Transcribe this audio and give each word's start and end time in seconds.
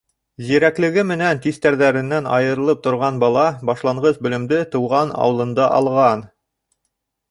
Зирәклеге 0.45 1.03
менән 1.11 1.41
тиҫтерҙәренән 1.43 2.31
айырылып 2.39 2.83
торған 2.89 3.21
бала 3.27 3.45
башланғыс 3.73 4.21
белемде 4.29 4.67
тыуған 4.75 5.17
ауылында 5.29 5.73
алған. 5.81 6.31